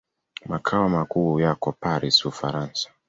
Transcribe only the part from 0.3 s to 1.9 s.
Makao makuu yako